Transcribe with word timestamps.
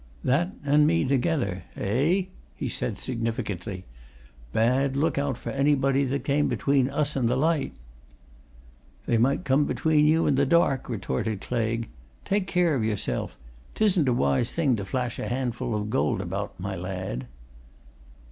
"That 0.23 0.55
and 0.65 0.87
me, 0.87 1.05
together 1.05 1.61
eh?" 1.77 2.23
he 2.55 2.69
said 2.69 2.97
significantly. 2.97 3.85
"Bad 4.51 4.97
look 4.97 5.19
out 5.19 5.37
for 5.37 5.51
anybody 5.51 6.05
that 6.05 6.23
came 6.23 6.47
between 6.47 6.89
us 6.89 7.15
and 7.15 7.29
the 7.29 7.35
light." 7.35 7.73
"They 9.05 9.19
might 9.19 9.45
come 9.45 9.65
between 9.65 10.07
you 10.07 10.25
and 10.25 10.37
the 10.37 10.45
dark," 10.47 10.89
retorted 10.89 11.39
Claigue. 11.41 11.85
"Take 12.25 12.47
care 12.47 12.73
of 12.73 12.83
yourself! 12.83 13.37
'Tisn't 13.75 14.07
a 14.09 14.13
wise 14.13 14.51
thing 14.51 14.75
to 14.77 14.85
flash 14.85 15.19
a 15.19 15.27
handful 15.27 15.75
of 15.75 15.91
gold 15.91 16.19
about, 16.19 16.59
my 16.59 16.75
lad." 16.75 17.27